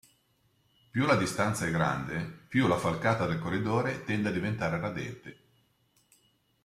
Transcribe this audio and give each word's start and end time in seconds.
Più 0.89 1.05
la 1.05 1.15
distanza 1.15 1.67
è 1.67 1.71
grande, 1.71 2.21
più 2.23 2.65
la 2.65 2.79
falcata 2.79 3.27
del 3.27 3.37
corridore 3.37 4.03
tende 4.03 4.29
a 4.29 4.31
diventare 4.31 4.79
radente. 4.79 5.37